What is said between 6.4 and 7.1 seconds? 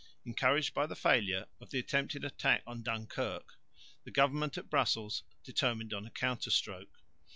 stroke.